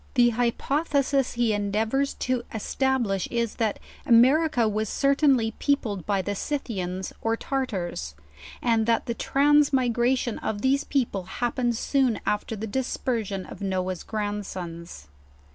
The 0.15 0.31
hypothesis 0.31 1.33
he 1.33 1.53
endeavors 1.53 2.15
to 2.15 2.41
establish, 2.51 3.27
is, 3.27 3.57
that 3.57 3.77
America 4.03 4.67
was 4.67 4.89
certainly 4.89 5.51
peopled 5.59 6.07
by 6.07 6.23
the 6.23 6.33
Scythians 6.33 7.13
or 7.21 7.37
Tar 7.37 7.67
tars, 7.67 8.15
and 8.63 8.87
that 8.87 9.05
the 9.05 9.13
transmigration 9.13 10.39
of 10.39 10.63
these 10.63 10.83
people 10.83 11.25
happened 11.25 11.77
soon 11.77 12.19
after 12.25 12.55
the 12.55 12.65
dispersion 12.65 13.45
of 13.45 13.61
Noah's 13.61 14.01
grandsons. 14.01 15.07